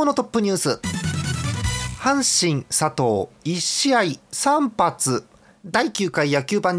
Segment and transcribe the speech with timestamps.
[0.00, 0.80] 今日のトップニュース。
[1.98, 4.00] 阪神佐藤1試合
[4.32, 5.26] 3発。
[5.66, 6.78] 第9回野球盤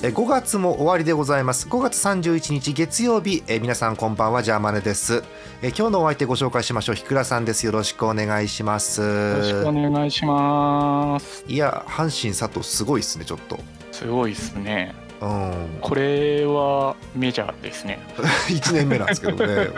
[0.00, 1.68] 20215月も終わりでございます。
[1.68, 3.42] 5月31日月曜日。
[3.46, 5.22] え皆さんこんばんはジャーマネです。
[5.60, 6.94] え今日のお相手ご紹介しましょう。
[6.94, 7.66] ひくらさんです。
[7.66, 9.02] よろしくお願いします。
[9.02, 11.44] よろしくお願いします。
[11.46, 13.58] いや阪神佐藤すごいっすねちょっと。
[13.92, 14.94] すごいっすね。
[15.20, 15.78] うん。
[15.82, 18.00] これはメジャーですね。
[18.48, 19.68] 1年目なんですけどね。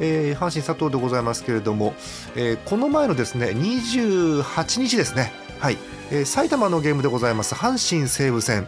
[0.00, 1.92] えー阪神佐藤でございますけれども、
[2.36, 5.30] えーこの前のですね28日ですね。
[5.60, 5.76] はい、
[6.10, 7.54] えー埼玉のゲームでございます。
[7.54, 8.66] 阪神西武戦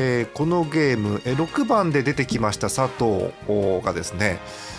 [0.00, 3.32] えーこのゲーム、えー6番で出てきました佐藤
[3.84, 4.38] がですね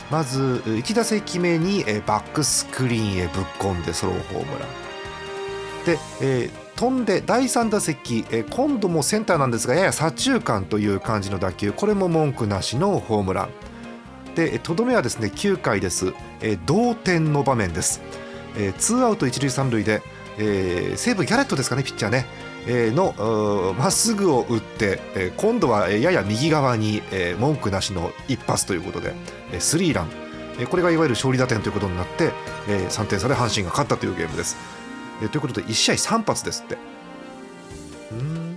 [0.10, 4.70] まず1打席目に、えーバックスクリーンへぶっ込んでソロホームラン。
[5.86, 11.74] で、えー飛んで第3打席、えー今度もセンターなんですがやや左中間という感じの打球。
[11.74, 13.50] これも文句なしのホームラン。
[14.36, 18.00] でとどめはですね9回です、えー同点の場面です、
[18.56, 20.02] えー、ツーアウト一塁三塁で、
[20.38, 22.26] えー西武ギャレットですかねピッチャーね。
[22.68, 25.00] のまっすぐを打って、
[25.38, 27.02] 今度はやや右側に、
[27.40, 29.14] 文句なしの一発ということで、
[29.60, 32.32] スリーラン、これがいわゆる勝利打点ということになって、
[32.68, 34.58] 3点差で阪神が勝ったというゲームです。
[35.20, 36.78] ということで1試合3発ですって。
[38.12, 38.56] うん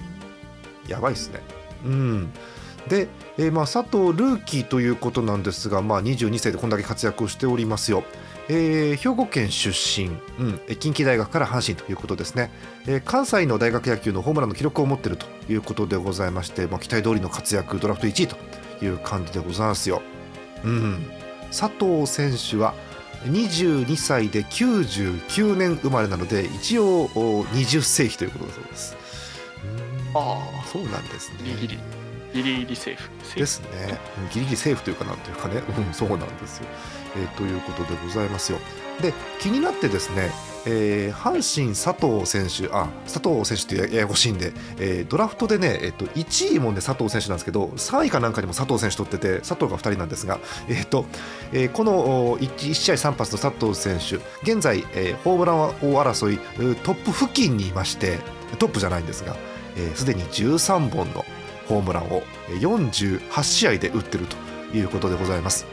[0.89, 1.41] やばいですね。
[1.85, 2.33] うん
[2.89, 3.09] で、
[3.39, 8.03] えーまあ、佐藤ルーキーということなんですが、まあ、22歳でこんだけ活躍をしておりますよ。
[8.49, 12.51] えー兵庫県出身、うん、えー近畿大学から阪神ということですね、
[12.87, 18.37] えー関西の大学野球のホームランの記録を持っているということでございまして、まあ、期待通りの活躍ドラフト1位と
[18.85, 20.03] いう感じでございますよ、
[20.65, 21.07] うん、
[21.51, 22.75] 佐藤選手は
[23.25, 28.97] 22歳で99年生まれなので一応お20世紀ということだそうです。
[29.65, 30.21] うん。
[30.21, 31.39] あそうなんですね
[32.33, 33.11] ギリギリセーフ。
[33.37, 33.99] ですね。
[34.19, 36.67] うんギリギリセーフというかなんというかね、うん、そうなんですよ、
[37.17, 38.59] えーということでございますよ。
[39.01, 40.31] で気になってですね、
[40.67, 50.39] えー阪神佐藤選手あ佐藤選手ってややこしいんで、えードラフトでね、えっと1位もね佐藤選手なんですけど3位かなんかにも佐藤選手取ってて佐藤が2人なんですが、
[50.69, 51.07] えーと
[51.53, 54.17] えーこの 1, 試合3発の佐藤選手
[54.51, 58.19] 現在、えーホームラン王争いうんトップ付近にいまして
[58.59, 59.37] トップじゃないんですが
[59.95, 61.25] すで、に13本の
[61.69, 62.23] ホームランを
[62.61, 64.37] 48試合で打ってると
[64.77, 65.67] いうことでございます。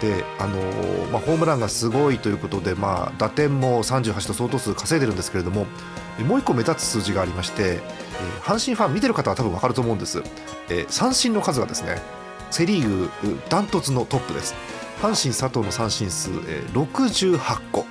[0.00, 5.66] であのーまあ、ホームランがすごいということで、まあ、打点も38と相当数稼いでるんですけれども
[6.24, 8.08] もう一個目立つ数字がありまして、えー
[8.40, 10.22] 阪神ファン見てる方は多分分かると思うんです、
[10.68, 12.00] えー三振の数がですね
[12.50, 13.10] セ・リーグ
[13.48, 14.54] ダントツのトップです。
[15.00, 17.84] 阪神佐藤の三振数、えー68個。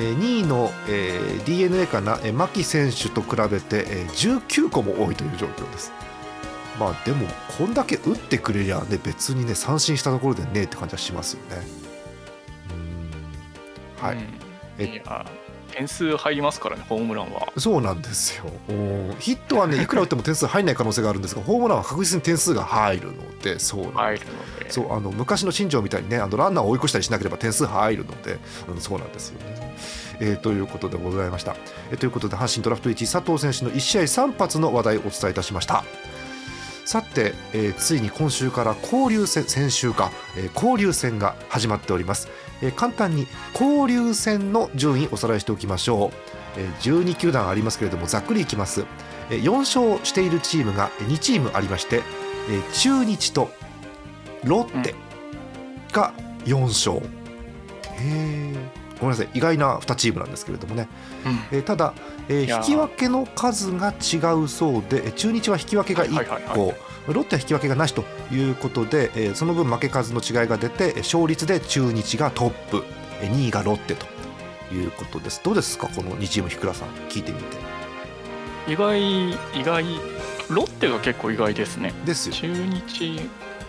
[0.00, 5.92] 2位の、えー d n a かな、えー牧選手と比べて、えー19個も多いという状況です。
[6.78, 7.26] まあでも
[7.58, 11.62] こんだけ打ってくれりゃね別にね三振したところでねって感じはしますよね。
[14.00, 14.06] うん。
[14.06, 14.22] はい、うん。
[14.78, 15.02] え
[15.72, 17.52] 点数入りますからねホームランは。
[17.56, 18.44] そうなんですよ。
[18.68, 23.98] おヒットはね いくら打っても点数入んない可能性があるんですがホームランは確実に点数が入るのでそうなんです。
[23.98, 24.70] 入るので。
[24.70, 29.76] そうあの昔の新庄みたいにねあのランナーを追い越したりしなければ点数入るので、うん、そうなんですよね。
[30.20, 31.54] えーということでございました、
[31.92, 35.84] えーということで阪神ドラフト1位佐藤選手の1試合3発の話題をお伝えいたしました。
[36.84, 42.28] さて、えーついに今週から交流戦先週か、えー交流戦が始まっております、
[42.62, 46.10] えー簡単に交流戦の順位おさらいしておきましょう、
[46.56, 48.84] えー12球団ありますけれどもざっくりいきます、
[49.30, 52.02] えー4勝しているチームが2チームありまして、
[52.50, 53.50] えー中日と
[54.44, 54.94] ロッテ
[55.92, 56.12] が
[56.44, 57.02] 4勝、へ
[58.00, 58.54] え
[59.00, 59.28] ごめんなさい。
[59.34, 60.88] 意外な2チームなんですけれどもね、
[61.24, 61.58] うん。
[61.58, 61.94] えーただ、
[62.28, 66.74] え引き分けの数が違うそうでえー中日は引き分けが1個、
[67.12, 72.84] ロッテは引き分けがなしということで、えーその分負け数の違いが出てえー勝率で中日がトップ
[73.20, 74.06] えー2位がロッテと
[74.74, 75.40] いうことです。
[75.42, 77.56] どうですかこの2チームひくらさん聞いてみて。
[78.66, 79.84] 意外意外
[80.50, 81.92] ロッテが結構意外ですね。
[82.04, 82.34] ですよ。
[82.34, 83.20] 中日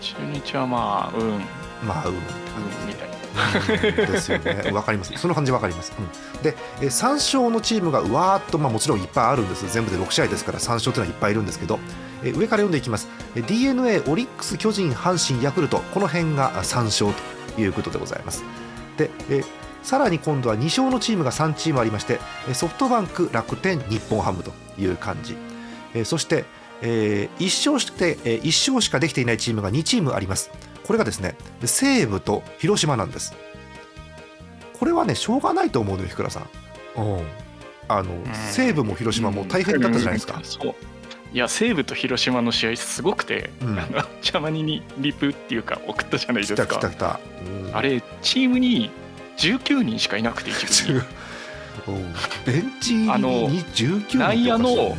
[0.01, 1.41] 中日はまあうん。
[1.87, 2.15] まあうん。
[2.87, 3.09] みたい
[3.93, 4.71] ですよね。
[4.73, 5.13] わかります。
[5.17, 9.71] その感じわかります、うん、でえ3勝のチームがうわーっと、まあ、もちろんいっぱいあるんです。
[9.71, 11.79] 全部で6試合ですから3勝というのはいっぱいいるんですけど
[12.23, 13.07] え上から読んでいきます。
[13.35, 15.79] d n a オリックス巨人阪神ヤクルト。
[15.93, 17.11] この辺が3勝
[17.55, 18.43] ということでございます。
[18.97, 19.43] でえ
[19.83, 22.19] さらに今度は2勝のチームが3チームありまして
[22.49, 25.37] えソフトバンク楽天日本ハムという感じ。
[25.93, 26.45] えそして
[26.81, 30.51] えー、1勝して、えー、1勝しかできていないチームが2チームあります。
[30.85, 33.33] これがですね西武と広島なんです。
[34.79, 36.43] これはねしょうがないと思うのよ日倉さん、
[36.95, 37.01] う。
[37.01, 37.27] ん、
[37.89, 40.75] あの西武も広島も大変だったじゃないですか、そう
[41.31, 46.65] いや西武と広島の試合すごくて、うん、あのジャマニにリプっていうか送ったじゃないですか。
[46.65, 47.19] 来た来た来た、
[47.67, 48.89] うん、あれチームに
[49.37, 51.01] 19人しかいなくて一軍に。
[52.45, 54.97] ベンチに19人内野の、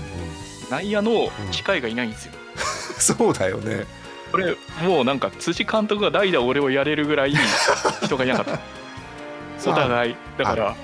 [0.70, 2.32] 内野の機械がいないんですよ、
[2.98, 3.84] そうだよね。
[4.30, 7.34] これもうなんか辻監督が代打俺をやれるぐらい
[8.02, 8.60] 人がいなかった。
[9.70, 10.16] お互い。
[10.38, 10.76] だから、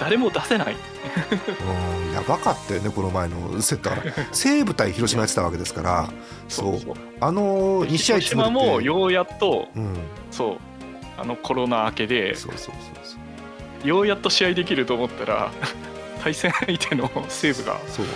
[0.00, 0.74] 誰も出せない。
[0.74, 4.02] うんやばかったよねこの前のセットから。
[4.32, 6.10] 西武対広島やってたわけですから。
[6.48, 6.80] そう。
[7.20, 9.96] あの2試合広島もようやっと、うん、
[10.30, 10.58] そう。
[11.16, 12.74] あのコロナ明けでそうそうそう
[13.04, 13.16] そ
[13.84, 13.88] う。
[13.88, 15.50] ようやっと試合できると思ったら
[16.22, 17.78] 対戦相手の西武が。
[17.88, 18.12] そう、うん、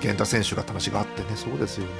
[0.00, 1.90] 源田選手が話があってねそうですよね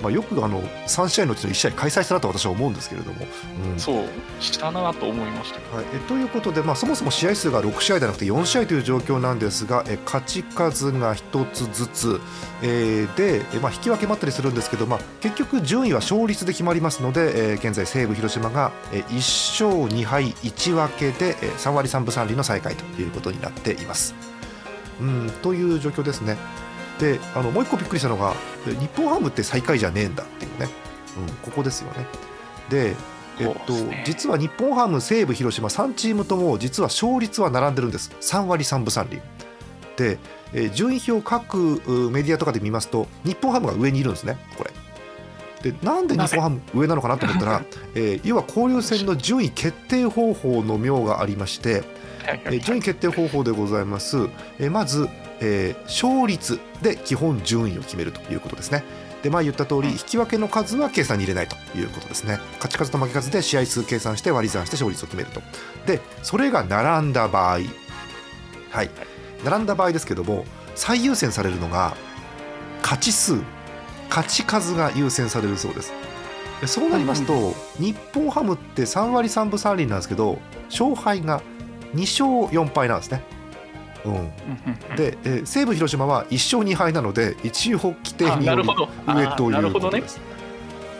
[0.00, 3.26] まあ、よくあの3試合のうちの1試合開催したなと私は思うんですけれども、
[3.72, 4.04] うん、そう
[4.40, 12.20] したなと思いました、はい、えということで、まあ、そもそも試合数が6試合ではなくて4試合という状況なんですがえ勝ち数が1つずつ、
[12.62, 24.14] えー、で、えまあ、引き分けもあったりするんですけど、まあ、結局順位は勝率で決まりますので、えー、現在西武広島が、え1勝2敗1分けで、え3割3分3厘の最下位ということになっています。
[25.00, 26.36] うんという状況ですね。
[26.98, 28.34] であのもう一個びっくりしたのが
[28.64, 30.68] 日本ハムって最下位じゃねえんだっていうね、
[31.16, 32.06] うん、ここですよね。
[32.68, 32.94] で
[33.40, 33.72] えっと、
[34.04, 38.10] 実は日本ハム、西武、広島3チームとも実は勝率は並んでるんです。
[38.20, 39.22] 3割3分3厘。
[39.96, 40.18] で、
[40.52, 41.80] えー、順位表各
[42.10, 44.70] メディアとかで見ますと日本ハムが上にいるんですねこれ。
[45.70, 47.62] でなんで日本ハム上なのかなと思ったら、
[47.94, 51.82] えー、要は交流戦の順位決定方法の妙がありまして、
[52.26, 54.28] えー、順位決定方法でございます、
[54.58, 55.08] えー、まず
[55.40, 58.84] えー、勝率で基本順位を決めるということですね。
[59.22, 62.38] で前言った通り引き分けの数は計算に入れないということですね。
[62.54, 65.40] 勝ち数と負け数で試合数計算して割り算して勝率を決めると。
[65.86, 67.60] でそれが並んだ場合。
[68.70, 68.90] はい。
[69.44, 70.44] 並んだ場合ですけども
[70.74, 71.96] 最優先されるのが
[72.82, 73.42] 勝ち数。
[74.08, 75.92] 勝ち数が優先されるそうです。
[76.66, 81.40] そうなりますと、日本ハムって3割3分3厘なんですけど勝敗が
[81.94, 83.22] 2勝4敗なんですね
[84.10, 90.18] うん、で、えー、西武広島は1勝2敗なので一応規定により上ということです。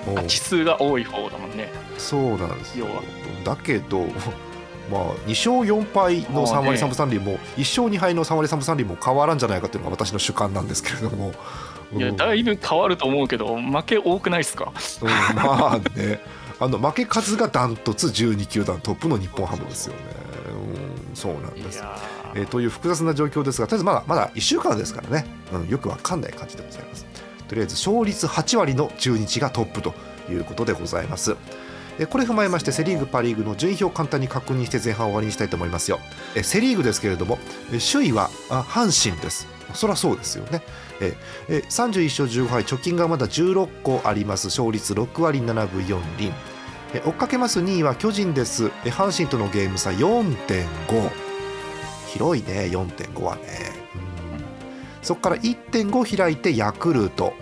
[0.06, 1.68] ね、地数が多い方だもんね。
[1.98, 2.86] そうなんですよ。
[3.44, 4.00] だけど、
[4.90, 11.32] まあ、2勝4敗の3割3分3厘も、1勝2敗の3割3分3厘も変わらんじゃないかというのが私の主観なんですけれども。
[11.96, 14.72] いや、だいぶ変わると思うけど、負け多くないですか、
[15.02, 16.20] うん、まあね、
[16.60, 20.00] あの負け数がダントツ12球団トップの日本ハムですよね。
[21.10, 21.82] うん、そうなんです。
[22.34, 27.06] えー、という複雑な状況ですがとりあえずまだまだ1週間ですからね、うん、よくわかんない感じでございます。
[27.48, 29.94] とりあえず勝率8割の中日がトップと
[30.30, 31.36] いうことでございます。
[32.10, 35.98] これ踏まえましてセ・リーグ、パ・リーグの順位表を簡単に確認して前半終わりにしたいと思いますよ。
[36.42, 37.38] セ・リーグですけれども
[37.92, 39.48] 首位は阪神です。
[39.74, 40.62] そりゃそうですよね。
[41.00, 41.16] え
[41.48, 44.46] え31勝15敗貯金がまだ16個あります。
[44.46, 46.32] 勝率6割7分4厘。
[47.04, 48.66] 追っかけます2位は巨人です。
[48.84, 51.27] 阪神とのゲーム差4.5
[52.08, 53.42] 広いね4.5はね、
[53.94, 57.34] うん、そこから1.5開いてヤクルト。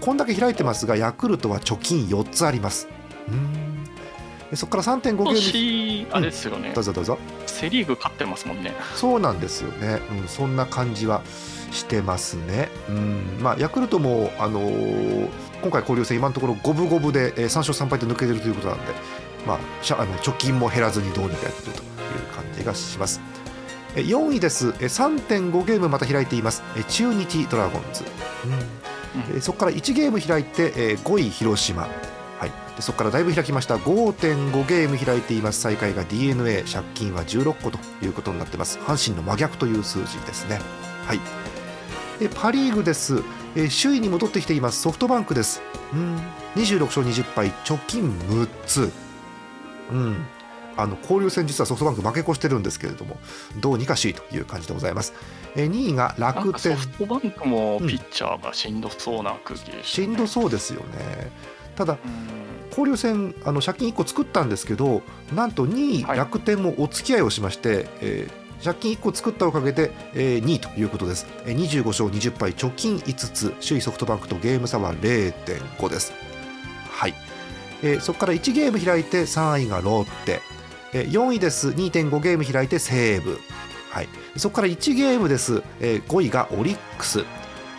[0.00, 2.88] こんだけ開いてますがヤクルトは貯金4つあります。
[3.28, 4.56] うん。
[4.56, 7.18] そこから3.5ゲームあれですよね、うん、どうぞどうぞ。
[7.46, 8.74] セ・リーグ勝ってますもんね。
[8.94, 11.22] そうなんですよね、うん、そんな感じは
[11.72, 13.38] してますね、うん。
[13.40, 15.28] まあ、ヤクルトも、あのー、
[15.62, 18.84] 今回交流戦今のところ五分五分で3勝3敗と抜けてるということなんで、
[19.46, 21.86] まあ、あの貯金も減らずにどうにかやってるという
[22.34, 23.20] 感じがします
[24.02, 24.68] 4位です。
[24.68, 26.62] 3.5ゲームまた開いています。
[26.88, 28.04] 中日ドラゴンズ、
[29.34, 31.88] うん、そこから1ゲーム開いて5位広島。
[32.38, 33.76] はい、でそこからだいぶ開きました。
[33.76, 35.60] 5.5ゲーム開いています。
[35.60, 38.78] 最下位が d n a 借金は16個ということになってます。
[38.80, 40.60] 阪神の真逆という数字ですね。
[41.06, 41.20] はい。
[42.34, 43.22] パ・リーグです、
[43.54, 44.82] え首位に戻ってきています。
[44.82, 45.62] ソフトバンクです。
[45.92, 46.16] うん。
[46.56, 47.50] 26勝20敗。
[47.64, 48.92] 貯金6つ。
[49.90, 50.26] うん
[50.76, 53.18] あの交流戦実はソフトバンク負け越してるんですけれども
[53.60, 55.14] どうにかしいという感じでございます、
[55.54, 56.74] え2位が楽天。
[56.74, 61.30] ソフトバンクもピッチャーがしんどそうな空気ねうん、しんどそうですよね。
[61.76, 61.98] ただ
[62.70, 65.02] 交流戦あの借金1個作ったんですけど
[65.34, 76.12] なんと2位楽天もお付き合いをしまして、はい、えー、借金1個作ったおかげで、えー、2位ということです、えー、25勝20敗貯金5つ首位ソフトバンクとゲーム差は0.5です。
[76.90, 77.14] はい、
[77.82, 80.40] えー、そこから1ゲーム開いて3位がロッテ、
[80.92, 81.68] えー、4位です。
[81.70, 83.38] 2.5ゲーム開いて西武
[83.90, 87.24] はい、そこから1ゲームです、えー、5位がオリックス。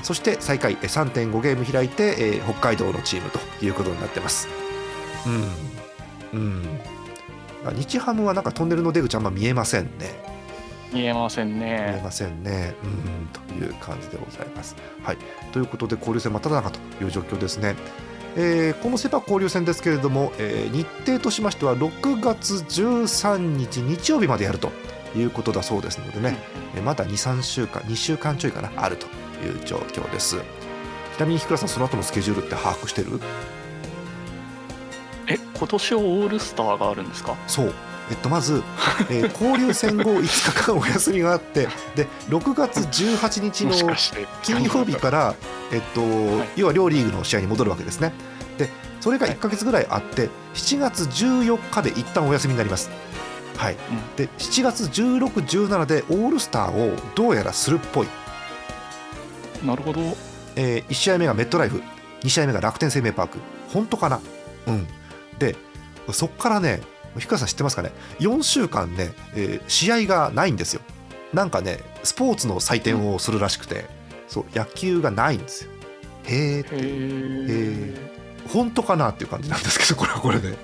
[0.02, 4.48] そして最下位3.5ゲーム開いて、えー、北海道のチームということになってます。
[6.34, 6.40] うん。
[6.40, 6.80] うん。
[7.76, 10.38] 日ハムはなんかトンネルの出口あんま見えませんね。
[10.92, 11.92] 見えませんね。
[11.94, 12.74] 見えませんね。
[12.84, 13.60] うん。
[13.60, 14.76] という感じでございます。
[15.04, 15.18] はい。
[15.52, 17.76] ということで交流戦真っ只中という状況ですね
[18.40, 24.70] えー、このセパ交流戦ですけれども、えー、日程としましては6月13日日曜日までやると
[25.16, 26.38] いうことだそうですのでね、
[26.78, 29.08] うん、まだ23週間2週間ちょいかなあると
[29.44, 30.38] いう状況です。
[31.16, 33.20] ちなみに日倉さんその後のスケジュールって把握してる？
[35.28, 37.36] え今年はオールスターがあるんですか？
[37.48, 37.74] そう
[38.10, 38.64] えっと、まず、
[39.10, 43.96] えー、交流戦後5日間お休みがあってで6月18日の
[44.42, 45.36] 金曜日から、
[45.72, 48.14] えっと、はい、要は両リーグの試合に戻るわけですね。
[48.58, 48.70] で
[49.02, 52.90] それが1か月ぐらいあって7月14日で一旦お休みになります。
[53.56, 58.08] はい、うん、で7月16、17でオールスターをどうやらするっぽい。
[59.66, 60.16] なるほど、
[60.56, 61.82] えー、1試合目がメットライフ。
[62.24, 63.40] 2試合目が楽天生命パーク。
[63.74, 64.20] 本当かな？
[64.68, 64.88] うん。
[65.40, 65.56] で
[66.12, 66.82] そっからね
[67.20, 70.82] 氷川さん知ってますかね？4週間ね、えー、試合がないんですよ。
[71.34, 73.86] なんかねスポーツの祭典をするらしくて、
[74.28, 75.72] そう野球がないんですよ。
[76.26, 76.76] へえって。
[76.76, 80.58] へえ本当かなっていう感じなんですけどこれはこれで、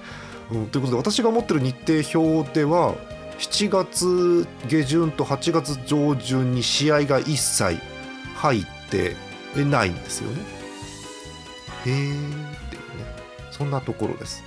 [0.52, 2.96] うん、ということで私が持ってる日程表では
[3.40, 7.78] 7月下旬と8月上旬に試合が一切
[8.36, 9.16] 入って
[9.66, 10.42] ないんですよね。
[11.86, 12.18] へえっていうね。
[13.52, 14.44] そんなところです。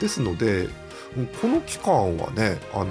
[0.00, 0.68] ですので
[1.40, 2.86] この期間はねあの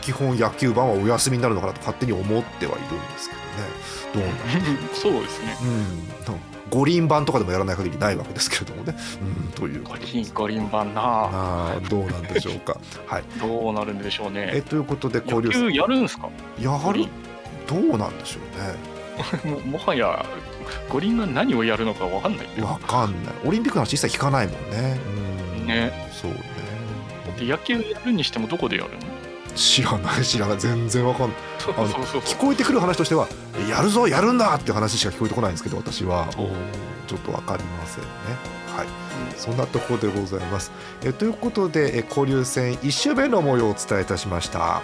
[0.00, 3.46] 基本野球版はお休みになるのかなと勝手に思ってはいるんですけどね。
[4.14, 6.08] どうなん そうですね、うん、
[6.70, 11.02] 五輪版とかでもやらない限りないわけですけれどもね、うん、という五輪五輪版な。
[11.04, 12.78] あどうなんでしょうか。
[13.06, 13.24] はい。
[13.40, 14.50] どうなるんでしょうね。
[14.54, 16.28] えということで交流野球やるんですか？
[16.60, 17.06] やる。
[17.68, 18.96] どうなんでしょうね。
[19.44, 20.24] ももはや
[20.90, 23.34] 五輪が何をやるのか分かんない分かんない。
[23.44, 25.00] オリンピックの話一切聞かないもんね、
[25.60, 26.10] うん、ね。
[26.12, 26.32] そう
[27.40, 28.98] ねで野球やるにしてもどこでやるの？
[29.54, 30.58] 知らない知らない。
[30.58, 31.36] 全然わかんない。
[31.58, 33.26] 聞こえてくる話としては
[33.70, 36.28] やるぞやるんだって話しか聞こえてこないんですけど私は。
[37.06, 38.08] ちょっと分かりませんね。
[38.76, 38.86] はい、
[39.36, 40.70] そんなところでございます。
[41.02, 44.82] えということでえ交流戦1周目の模様をお伝えいたしました。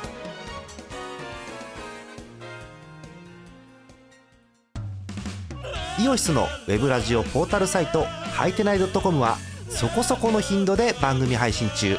[6.01, 9.37] イオシスのウェブラジオポータルサイトはいてない .com は
[9.69, 11.99] そこそこの頻度で番組配信中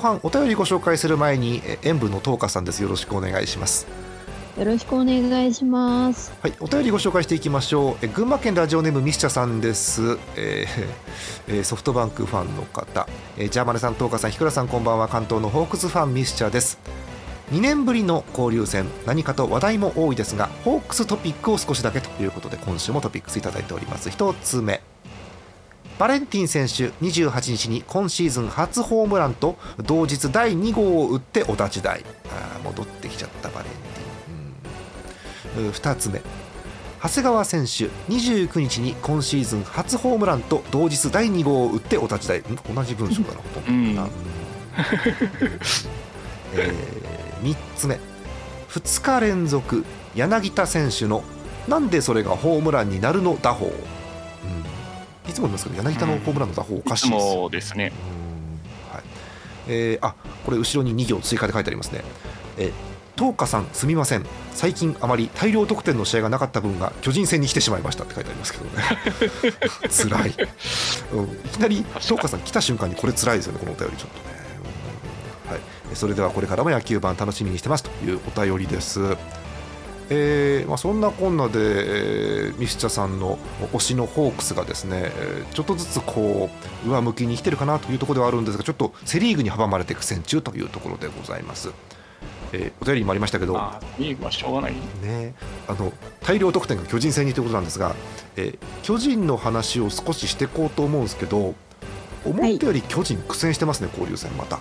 [0.00, 2.82] 後半お便りご紹介する前に演舞の東花さんです。
[2.82, 3.86] よろしくお願いします。
[4.56, 6.32] よろしくお願いします。
[6.40, 7.96] はいお便りご紹介していきましょう。
[8.00, 10.88] え群馬県ラジオネームミスチャさんです、えー
[11.48, 15.06] えー、ソフトバンクファンの方、えー、ジャーマネさん東花さんひくらさんこんばんは。
[15.06, 16.78] 関東のホークスファンミスチャです。
[17.52, 18.86] 2年ぶりの交流戦。
[19.04, 24.08] 何かと話題も多いですがホークストピックを少しだけということで今週もトピックスいただいております。
[24.08, 24.80] 1つ目
[26.00, 32.06] バレンティン選手28日に今シーズン初ホームランと同日第2号を打ってお立ち台。
[32.30, 33.72] あ戻ってきちゃったバレン
[35.54, 36.22] ティン、うん、2つ目。
[37.02, 42.40] 長谷川選手29日に今シーズン初ホームランと同日第2号を打ってお立ち台。
[42.40, 44.00] 同じ文章だなほとんど。
[44.00, 44.10] な、うん。
[46.54, 48.00] えー、3つ目。
[48.70, 51.24] 2日連続柳田選手の
[51.68, 53.70] なんでそれがホームランになるの打法
[55.30, 57.32] いつも言いますけど柳田のホームランの打法おかしいです。
[57.32, 57.92] そうですね、
[58.92, 59.02] はい。
[59.68, 62.02] えー、あこれ後ろに2行追加で書いてありますね、
[62.58, 62.72] えー
[63.20, 64.24] 東花さんすみません。
[64.54, 68.82] 最近あまり大量得点の試合がなかった分が巨人戦に来てしまいましたって書いてありますけどね。
[69.92, 70.34] 辛い、
[71.12, 74.24] うん、いきなり東花さん来た瞬間にこれ辛いですよねこのお便りちょっとね、
[75.44, 75.60] うん、はい、
[75.92, 79.00] それではこれからも野球盤楽しみにしてますというお便りです
[80.12, 83.38] えーまあ、そんなこんなで、えー、ミスチャさんの
[83.72, 86.50] 推しのホークスがですね、えー、ちょっとずつこ
[86.84, 91.70] う上向きに来てるかなというところではあるんですがちょっとセ・リーグに阻まれて苦戦中というところでございます。
[92.52, 93.52] えー、お便りもありましたけど、
[93.96, 95.34] リーグはしょうがないね
[95.68, 97.94] あの大量得点が巨人戦にということなんですが、
[98.36, 101.54] えー、巨人の話を少ししていこうと思うんですけど
[102.24, 104.58] 思ったより巨人苦戦してますね、はい、交流戦また。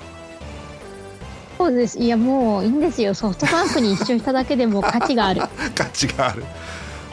[1.60, 2.00] そうです。
[2.00, 3.14] いや、もういいんですよ。
[3.14, 5.42] ソフトバンクに一緒しただけでも価値がある。
[5.76, 6.46] 価値がある。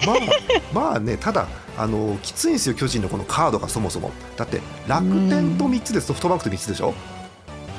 [0.07, 0.17] まあ、
[0.73, 4.13] まあね、ただ、あのきついんですよ、巨人のこのカードがそもそも。
[4.37, 6.95] だって、楽天と3つでソフトバンクと3つでしょ？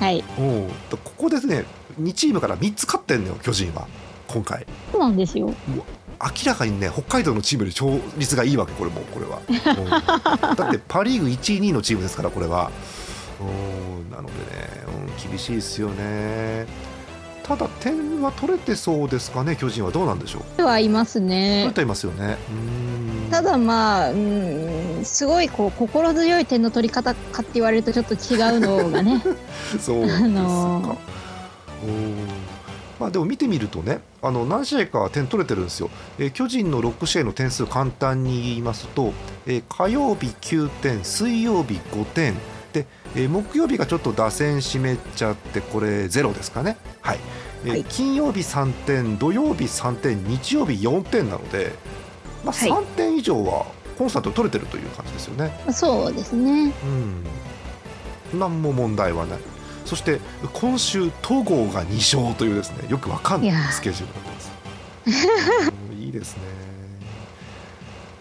[0.01, 0.21] はい。
[0.37, 1.63] おここですね、
[2.01, 3.87] 2チームから3つ勝ってんのよ、巨人は。
[4.27, 4.67] 今回。
[4.91, 5.53] そうなんですよ。
[6.19, 9.39] 明らかにね北海道のチームより勝率がいいわけこれもこれは
[10.55, 12.71] だってパ・リーグ1位2位のチームですからこれは
[14.09, 16.65] なのでね、うん、厳しいですよね。
[17.43, 20.63] ただ点は取れてそうですかね巨人はどうなんでしょう？
[20.63, 21.61] はいますね。
[21.63, 22.37] 取れていますよね。
[23.31, 29.23] ただまあうんすごいこう心強い点の取り方かって言われるとちょっと違うのがね。
[29.79, 30.97] そうですか、あのー、
[32.99, 39.13] まあでも見てみるとねあの何試合か点取れてるんですよ、えー、巨人の6試合の点数簡単に言いますと、
[39.45, 42.56] えー、火曜日9点水曜日5点で、
[43.15, 47.19] えー、木曜日がちょっと打線締めちゃってこれゼロですかね、はい。
[47.65, 51.71] えー、はい、金曜日3点土曜日3点日曜日4点なので、
[52.43, 53.65] まあ、3点以上は
[53.97, 55.51] コンスタントに取れてるという感じですよね。
[55.71, 56.73] そうですね、
[58.33, 59.39] うん、何も問題はない。
[59.85, 60.19] そして
[60.53, 65.73] 今週戸郷が2勝というですねよくわかんないスケジュールになってます。
[65.97, 66.56] いいですね。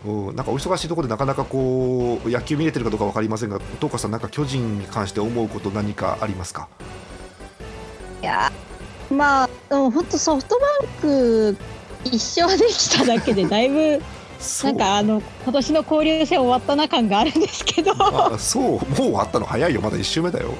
[0.07, 6.69] うん、なんかお忙しいところでなかなかこう野球見れてるかどうか分かりませんが東川さんなんか巨人に関して思うこと何かありますか？
[8.23, 8.53] いや
[9.11, 11.57] まあ本当ソフトバンク
[12.05, 14.03] 一勝できただけでだいぶ
[14.65, 17.93] なんかあの今年の交流戦終わったな感があるんですけど。
[17.99, 18.63] あそう。
[18.65, 19.81] もう終わったの早いよ。
[19.81, 20.51] まだ1周目だよ。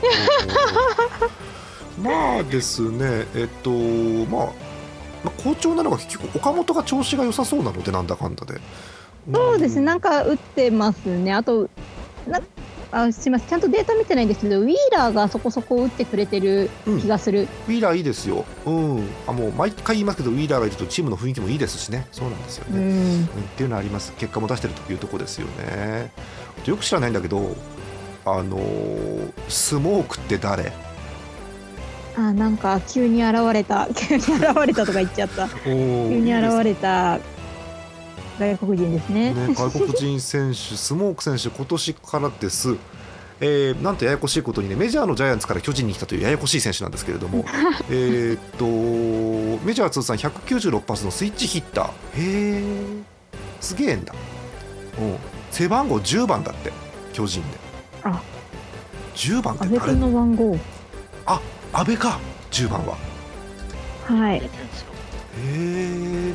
[2.03, 3.27] まあですね。
[3.35, 4.47] えっとまあ
[5.25, 8.61] まあ、好調なのが結局岡本が調子が良さそうなのでなんだかんだで
[9.33, 11.33] そうですね、なんか打ってますね。
[11.33, 11.69] あと、
[12.29, 12.41] な
[12.93, 22.79] あすみません、ちゃんとデータ見てないんですけど、ウィーラーがそこそこ打ってくれてる気がする、うん、ウィーラーいいですよ、うん、あもう毎回言いますけど、ウィーラーがいるとチームの雰囲気もいいですしね、そうなんですよね。
[22.79, 26.13] うん、うん、っていうのはあります、結果も出してるというところですよね。
[26.65, 27.57] よく知らないんだけど、
[28.25, 30.73] あのー、スモークって誰？
[32.17, 34.31] あなんか急に現れた、 急に現
[34.67, 37.19] れたとか言っちゃった、急に現れた
[38.39, 42.77] 外国人ですね、ね、外国人選手スモーク選手今年からです。
[43.39, 47.45] えー、なんとややこしいことにねメジャーのジャイアンツから巨人に来たというややこしい選手なんですけれども。
[47.91, 51.87] えっとメジャー通算196発のスイッチヒッター。
[51.87, 52.63] へえ
[53.61, 54.15] すげえんだ。
[54.99, 55.03] う。
[55.03, 55.17] ん
[55.51, 56.73] 背番号10番だって
[57.13, 57.59] 巨人で。
[58.05, 58.21] あ。
[59.15, 59.95] 10番って誰？
[59.95, 60.59] の番号。
[61.25, 61.41] あ
[61.73, 62.19] 安倍か。
[62.51, 62.97] 10番は。
[64.07, 64.37] はい。
[64.39, 64.43] へ
[65.39, 66.35] え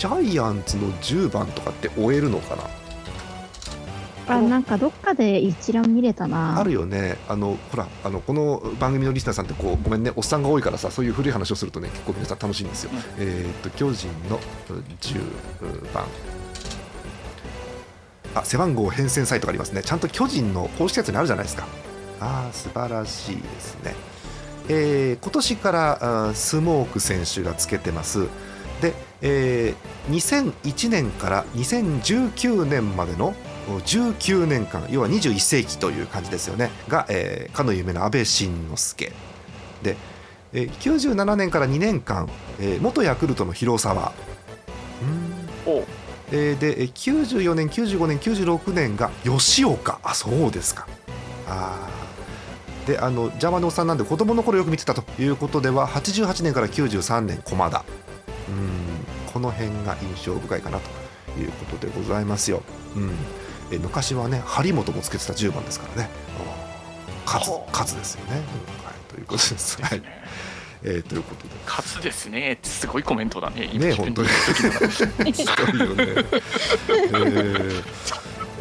[0.00, 2.62] ジャイアンツの10番とかって終えるのかな？
[4.34, 6.58] あなんかどっかで一覧見れたな。
[6.58, 7.18] あるよね。
[7.28, 14.40] あのほらあのこの番組のリスナーさんってこうごめんねおっさんが多いからさそういう古い話をするとね結構皆さん楽しいんですよ、うん、えっと巨人の
[15.02, 16.06] 10番。
[18.34, 19.82] あ背番号変遷サイトがありますね。
[19.82, 21.66] ちゃんと巨人の公式サイトにあるじゃないですか。
[22.20, 23.94] ああ素晴らしいですね。
[24.70, 28.28] えー、今年からスモーク選手がつけてます。
[28.80, 33.34] で、えー、2001年から2019年までの
[33.78, 36.70] 19年間要は21世紀という感じですよね。
[36.88, 39.12] が、えー、かの有名な安倍晋之助。
[39.82, 39.96] で、
[40.52, 42.28] えー、97年から2年間、
[42.58, 44.12] えー、元ヤクルトの広沢。
[45.66, 45.84] うん。
[46.32, 50.00] えー、で94年95年96年が吉岡。
[50.02, 50.86] あそうですか。
[51.46, 51.88] あ
[52.86, 58.09] であの邪魔のおっさんなんで子供の頃よく見てたということでは88年から93年駒田うん
[59.32, 62.62] この辺が印象深いかなということでございますよ、
[62.96, 63.12] うん、
[63.72, 66.10] え昔はね張本もつけてた10番ですからね。
[67.26, 69.80] 勝つ勝つですよね、うん、はい、ということです。
[69.80, 70.02] はい。
[70.82, 71.54] えー、ということで。
[71.66, 72.58] 勝つですね。
[72.62, 73.68] すごいコメントだね。
[73.68, 74.28] ね本当に。
[74.28, 77.84] すごいよね、えー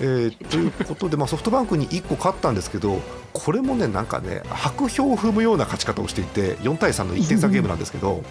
[0.02, 3.02] えー、ということで、まあ、ソフトバンクに1個勝ったんですけど
[3.34, 8.24] これもねなんかね白氷を踏むような勝ち方をしていて4対3の1点差ゲームなんですけど、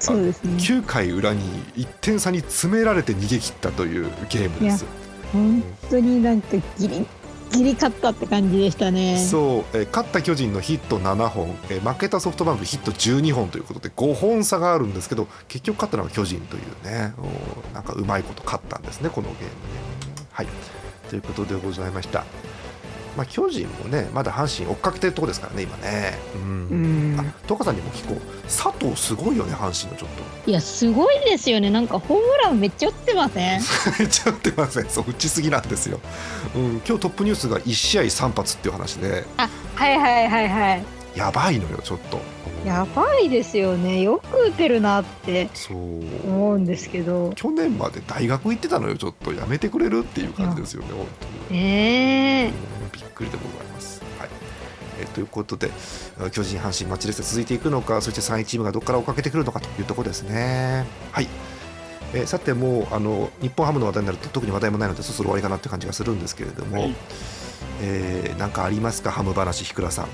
[0.00, 1.42] そうですね、9回裏に
[1.74, 4.84] 1点差に詰められて逃げ切ったというゲームです。
[5.32, 7.06] 本当になんかギリ
[7.52, 17.14] ギリ勝ったって感じでしたねそう、えー、勝った巨人のヒット7本、えー、負けたソフトバンクヒット12本ということで5本差があるんですけど結局勝ったのは巨人というね
[17.72, 19.48] なんかうまいこと勝ったんですねこのゲームね。
[20.30, 20.46] はい
[21.08, 22.24] ということでございました。
[23.18, 26.16] まあ、巨人もねまだ阪神追っかけてるとこですからね今ね。
[26.36, 27.16] うん。
[27.18, 28.42] あトカさんにも聞こう。
[28.44, 30.50] 佐藤すごいよね阪神のちょっと。
[30.50, 31.68] いやすごいですよね。
[31.68, 33.60] なんかホームランめっちゃ打ってません？
[33.98, 34.88] めっちゃ打ってません。
[34.88, 35.98] そう打ちすぎなんですよ、
[36.54, 39.24] うん、今日トップニュースが1試合3発っていう話で。
[39.36, 40.84] あはいはいはいはい。
[41.16, 42.20] やばいのよちょっと。
[42.64, 44.00] やばいですよね。
[44.00, 45.48] よく打てるなって
[46.24, 47.32] 思うんですけど。
[47.34, 49.32] 去年まで大学行ってたのよちょっと。
[49.32, 51.06] やめてくれるっていう感じですよね本
[51.48, 51.60] 当に。
[51.60, 52.46] ええ。
[52.48, 52.77] ー
[53.18, 54.02] くりでございます。
[54.18, 54.28] はい。
[55.00, 55.70] えということで
[56.32, 60.86] 巨人、阪神、マッチレス続いていくのかそして3位チームがどこから追っかけてくるのかというところですね。
[61.12, 61.28] はい。
[62.14, 66.94] えー、さてもうあの日本ハムの話題になると特に話題もないのでそろそろ終わりかなって感じがするんですけれども、はい、
[67.82, 69.10] えー、かありますか？
[69.10, 70.06] ハム話、ひくらさん。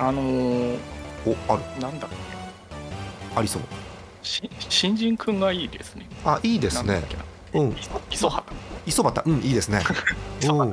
[0.00, 0.78] あのー、
[1.26, 1.80] おある。
[1.80, 2.08] なんだ
[3.36, 3.62] ありそう。
[4.22, 6.08] し新人君がいいですね。
[6.24, 7.02] あいいですね
[7.54, 7.76] うん。
[8.10, 8.56] 磯畑。
[8.86, 9.82] 磯端うんいいですね。
[10.48, 10.72] うん。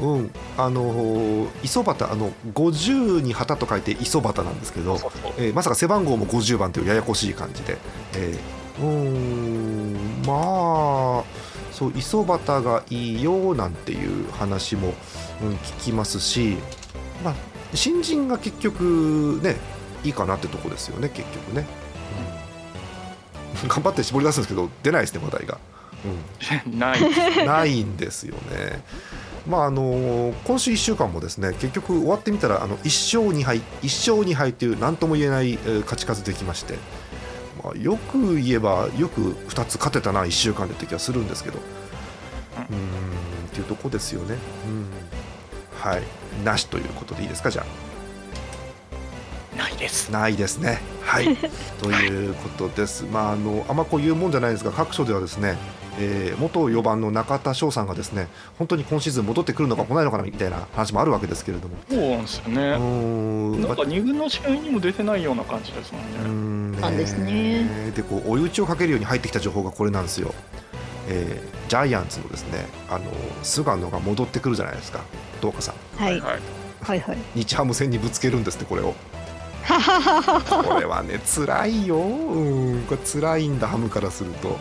[0.00, 4.98] うん、あの磯端あの50に旗と書いて磯端なんですけど
[5.38, 7.76] えー、まさか背番号も50番というややこしい感じで、
[8.14, 11.24] えー、うんまあ
[11.72, 14.94] そう磯端がいいよなんていう話も、
[15.42, 16.56] うん、聞きますし、
[17.22, 17.34] まあ、
[17.74, 19.56] 新人が結局ね
[20.04, 21.66] いいかなってとこですよね結局ね、
[23.62, 25.58] うん、頑張って絞り出すんですけど出ないですね話題が。
[26.04, 27.00] うん、ない
[27.46, 28.82] ないんですよね。
[29.46, 36.74] まああの今週1週間もですね結局終わってみたらあの1勝2敗1勝2敗という何とも言えない勝ち数できまして、
[37.62, 41.58] まあ、よく言えばよく2つ勝てたな1週間でって気がするんですけど
[42.56, 44.36] うんっていうとこですよね。
[44.66, 44.86] うん
[45.80, 46.02] はい
[46.44, 47.62] なしということでいいですかじゃ
[49.54, 49.56] あ。
[49.56, 50.10] ないです。
[50.10, 50.80] ないですね。
[51.02, 51.36] はい。
[51.82, 53.04] ということです。
[53.04, 55.58] まああのあんまこう言うもんじゃないですが各所ではですね。
[55.98, 58.28] えー、元4番の中田翔さんがですね
[58.58, 61.76] 本当に今シーズン戻ってくるのか来ないのかなみたいな話もあるわけですけれども。
[61.88, 62.70] そうなんですよね。
[62.70, 66.80] なんか2軍の試合にも出てないような感じですもんね。
[66.80, 66.96] なん。
[66.96, 67.92] ですね。
[67.94, 70.34] でこう追い打ちをかけるように入ってきた情報がこれなんですよ、
[71.08, 73.04] えー、ジャイアンツのですねあの
[73.42, 75.00] 菅野が戻ってくるじゃないですか。
[75.40, 76.38] どうかさん、はい、はい。
[76.82, 77.18] はいはい。
[77.34, 78.94] 日ハム戦にぶつけるんですってこれを
[80.48, 84.56] これはね辛いよ、うん、これ辛いんだハムからすると、うん、っ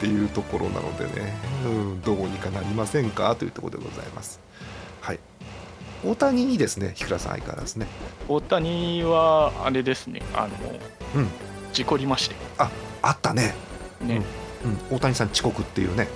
[0.00, 3.34] ていうところなのでね、うん、どうにかなりませんか？
[3.36, 4.40] というところでございます。
[5.00, 5.18] はい。
[6.04, 7.86] 大谷いいですね、日倉さん、相変わらずね。
[8.28, 10.48] 大谷はあれですね、あの、
[11.16, 11.28] うん、
[11.72, 12.34] 事故りまして。
[12.58, 12.70] あ
[13.02, 13.54] あったね。
[14.00, 14.22] ね、
[14.64, 16.08] うん、うん、大谷さん遅刻っていうね。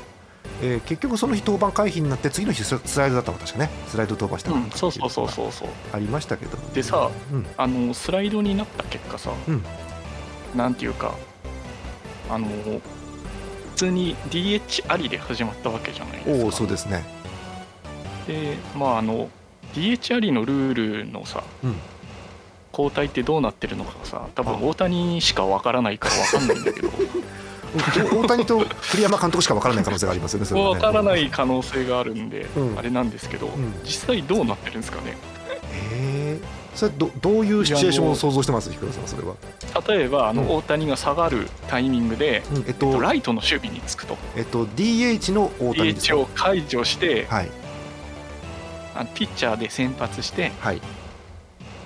[0.63, 3.71] えー、結局その日登板回避になって次の日スライドだったの確かね。
[3.89, 5.53] スライド登板したうん、そうそうそうそう。
[5.53, 9.63] そうありましたけど、でさ、うん、あのスライドになった結果さ、うん、
[10.55, 11.15] なんていうか
[12.31, 12.81] あの普
[13.77, 16.47] 通に DH ありで始まったわけじゃないですか。
[16.47, 17.05] おそうですね。
[18.27, 19.29] でまああの
[19.75, 21.77] DH ありのルールのさ、うん、
[22.73, 26.89] 交代ってどうなってるのかさ多分大谷しかわからないからわかんないんだけど
[27.77, 35.17] 大谷と栗山監督しか分からない可能性がありますよね、 ね分からない可能性があるんで、うん、あれなんですけど、うん、実際どうなってるんですかね？
[35.73, 36.39] え
[36.75, 39.35] それどどういうシチュエーションを想像してます、ひくらさん、それは？
[39.89, 44.19] 例えば、あの、大谷が下がるタイミングで、うん、えっと、ライトの守備につくと。
[44.37, 47.51] えっと、DH の大谷です DH を解除して、はい、
[48.95, 50.83] あピッチャーで先発して、はい、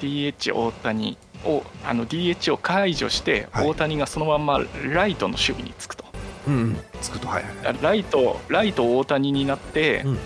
[0.01, 4.61] DH 大谷をあの DH を解除して、大谷がそのまま
[4.93, 6.05] ライトの守備につくと。
[6.49, 10.19] うん、つくとはいはい、ライトライト大谷になって、うん、っ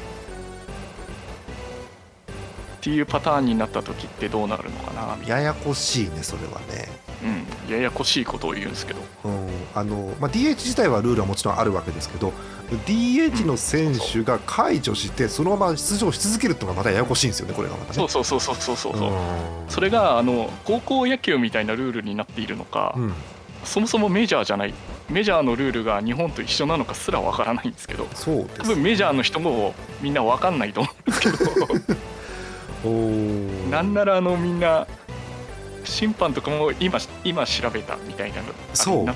[2.81, 5.19] ていうパターンになった時ってどうなるのかな。
[5.27, 7.45] ややこしいねそれはねうん。
[7.69, 12.33] ややこしいことを言うんですけど、うん、あのまあ、DH 自体はルールはもちろんあるわけですけど
[12.87, 17.95] DH の選手が解除してそのまま出場し続けるっていうのがまたややこしいんですよねこれがまたね。
[17.95, 19.13] そうそうそうそうそうそう
[19.69, 23.15] それがあの高校野球みたいなルールになっているのか、うん、
[23.65, 24.75] そもそもメジャーじゃない
[25.11, 32.05] メジャーのルールが日本と一緒なのかすらわからないんですけどそうです、ね、多分メジャーの人もみんなわかんないと思うんですけど。
[33.71, 34.87] なんならあのみんな
[35.85, 39.15] 審判とかも今今調べたみたいなのそうね。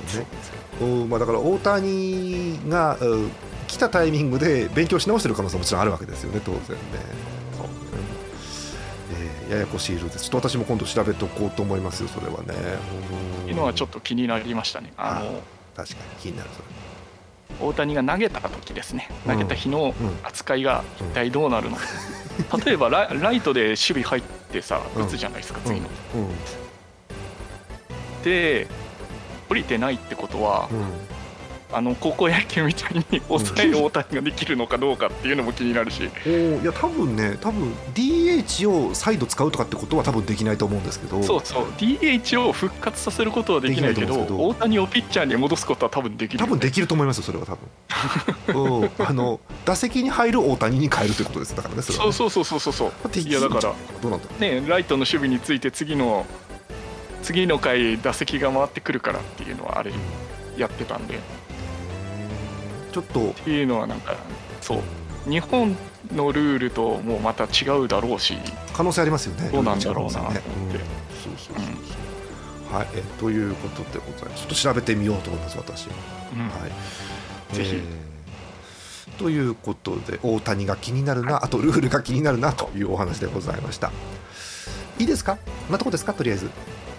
[1.09, 2.97] まあ、だから大谷が
[3.67, 6.69] 来たタイミングで勉強し直してる可能性ももちろんあるわけですよね当然ね。
[9.11, 10.25] えー、ややこしいルールです。
[10.25, 12.55] ちょっと私も今度調べておこうと思いますよそれはね。
[13.47, 14.93] いうのはちょっと気になりましたね。
[14.97, 15.41] あの
[15.75, 16.65] 確かに気になるそれ
[17.61, 19.09] 大谷が投げた時ですね。
[19.27, 21.83] 投げた日の扱いが一体どうなるのか、
[22.65, 25.89] 例えばラライトで守備入ってさ打つじゃないですか、次の。
[28.25, 28.67] で
[29.49, 30.69] 降りてないってことは、
[31.71, 41.23] あの高校野球みたいに抑える大谷ができるのかどうかっていうのも気になるし、うん、いや多分ね多分 DH を再度使うとかってことは多分できないと思うんですけど。
[41.23, 41.65] そうそう。
[41.79, 47.57] DH を復活させることはできないけど大谷をピッチャーに戻すことは多分できる、ね、多分できると思いますよそれは多
[48.53, 53.61] 分、 うん、あの打席に入る大谷に変えるということですだからねそれは、ね、そうそうそうそうそういやだから
[54.03, 56.27] どうなんだねライトの守備について次の
[57.23, 59.93] 次の回打席が回ってくるからっていうのはあれ
[60.57, 61.19] やってたんで。
[62.93, 63.31] ちょっと。
[63.31, 64.15] っていうのはなんか
[64.61, 65.31] そう。
[65.31, 65.77] 日本
[66.15, 68.39] のルールともうまた違うだろうし。
[68.73, 69.51] 可能性ありますよね。
[69.51, 70.41] どうなんだろうなと思って、
[71.23, 71.65] そうそうそうそう、
[72.71, 72.89] うん、はい。
[72.95, 74.43] えということでございます。
[74.43, 75.93] ちょっと調べてみようと思います私は、
[76.35, 77.55] うん、はい。
[77.55, 83.91] ぜひ、えー、ということで大谷が気になるなあとルールが気になるなというお話でございました。
[84.99, 85.37] いいですか？
[85.37, 86.15] こんなとこですか？
[86.15, 86.51] とりあえず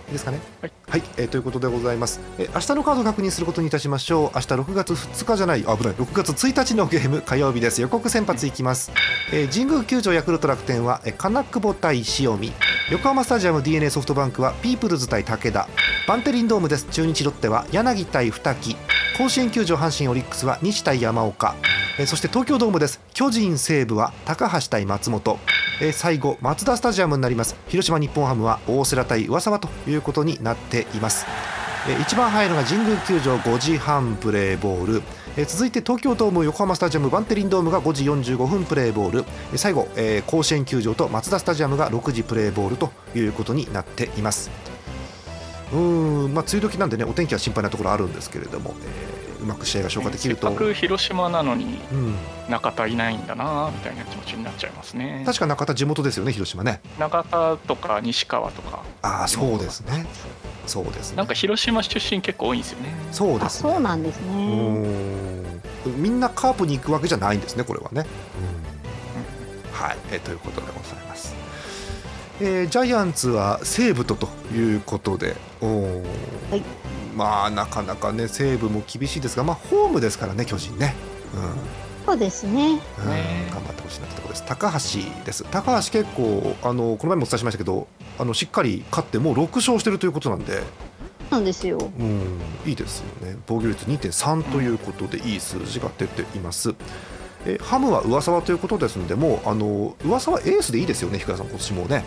[0.09, 0.39] いいですかね？
[0.61, 4.31] はい、はい、えー、ということでございます、えー、明日のカード確認することにいたしましょう。
[4.35, 5.61] 明日6月2日じゃない。
[5.61, 5.77] 危ない。
[5.93, 7.79] 6月1日のゲーム火曜日です。
[7.79, 8.91] 予告先発いきます、
[9.31, 12.51] えー、神宮球場ヤクルト楽天は、えー、金久保対塩見。
[12.89, 15.67] 横浜スタジアム d n a ソフトバンクはピープルズ対武田。
[16.07, 16.87] バンテリンドームです。
[16.89, 18.75] 中日ロッテは柳対二木。
[19.15, 21.53] 甲子園球場阪神オリックスは西対山岡。
[21.99, 22.99] えそして東京ドームです。
[23.13, 25.37] 巨人西武は高橋対松本
[25.81, 27.55] え最後マツダスタジアムになります。
[27.69, 31.25] 広島日本ハムは大瀬良対上沢ということになっています。
[31.87, 35.01] え一番早いのが神宮球場5時半プレーボール。
[35.37, 39.25] え続いて東京ドーム横浜スタジアムバンテリンドームが5時45分プレーボール。
[39.53, 44.51] え最後、え甲子園球場とマツダスタジアムが6時プレーボールということになっています。
[45.71, 51.79] うんまあ梅雨時なんでねお天気は心配なところあるんですけれども、えーうまく試合が消化できると、せっかく広島なのに
[52.49, 55.23] 中田いないんだなみたいな気持ちになっちゃいますね。
[55.25, 56.81] 確か中田地元ですよね広島ね。
[56.99, 58.83] 中田とか西川とか。
[59.01, 60.05] ああそうですね。
[60.67, 61.17] そうですね。
[61.17, 62.89] なんか広島出身結構多いんですよね。
[63.11, 63.71] そうですね。
[63.71, 65.61] そうなんですね。
[65.85, 68.05] みんなカープに行くわけじゃないんですねこれはね、
[69.65, 69.97] うん、はい。
[70.11, 71.33] えということでございます。
[72.41, 76.63] えー、ジャイアンツは西武とということで、おはい、
[77.15, 80.95] まあなかなかね西武も厳しいですが、まあ、ホームですからね巨人ね。
[81.33, 82.79] うん、そうですね、うん、
[83.51, 84.45] 頑張ってほしいなってところです。
[84.45, 85.43] 高橋です。
[85.51, 90.63] 高橋結構あのこの前もお伝えしましたけどあのしっかり勝ってもう6勝してるということなんで。
[91.29, 93.37] なんですよ、うん、いいですよね。
[93.45, 96.73] 防御率2.3ということでいい数字が出ています、
[97.45, 102.03] えハムは上沢ということですのでもうあの上沢エースでいいですよね日さん今年もね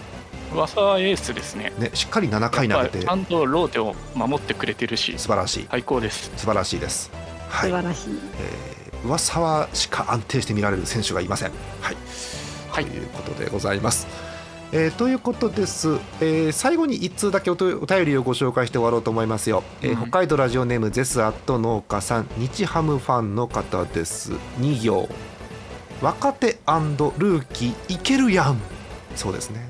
[0.54, 1.72] 噂はエースですね。
[1.78, 3.00] ねしっかり7回投げて。
[3.00, 5.66] ちゃんとローテを守ってくれてるし素晴らしい。
[5.70, 6.30] 最高です。
[6.36, 7.10] 素晴らしいです、
[7.48, 11.50] はい、素晴らしい、えー、噂はしか安定して見られる選手がいません。
[11.80, 11.96] はい、
[12.70, 14.06] はい、ということでございます。
[14.74, 24.32] えー、ということです、えー、最後に1通だけお便りをご紹介して終わろうと思いますよ、えー、北海道ラジオネームゼスアット農家さん日ハムファンの方です。
[24.60, 25.10] 2行。
[26.00, 28.58] 若手ルーキーいけるやん。
[29.14, 29.68] そうですね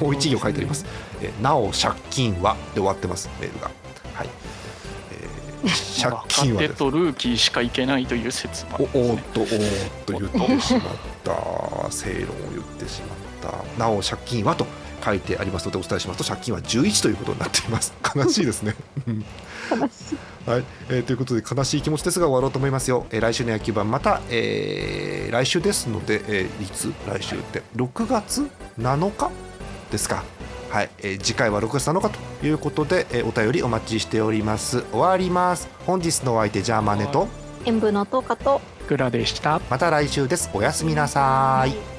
[0.00, 0.84] もう一行書いてあります。
[1.22, 3.70] えなお借金はで終わってますメールが。
[4.14, 4.28] はい。
[5.64, 9.48] えー、 借金はとルーキーしかいけないという説も、ね、おおっとおっ
[10.06, 10.82] と言ってしまっ
[11.24, 11.90] た。
[11.90, 13.78] 正論を言ってしまった。
[13.78, 14.66] なお借金はと
[15.04, 17.94] 書いてありますのでお伝えしますと借金は11ということになっています。
[18.14, 18.74] 悲しいですね。
[20.46, 26.92] はい、えー、ということで悲しい気持ちですが終わろうと思いますよ、えー、来週の野球盤また、えー、来週ですので、えー、いつ？
[27.06, 27.62] 来週って。
[27.76, 29.45] 6月7日？
[29.96, 30.22] ですか。
[30.70, 34.82] はい、えー、次回は6月7日ということで、えー、お便りお待ちしております。
[34.92, 35.68] 終わります。
[35.86, 37.28] 本日のお相手ジャーマネと
[37.64, 39.60] 演舞のトカとグラでした。
[39.70, 40.50] また来週です。
[40.52, 41.95] おやすみなさい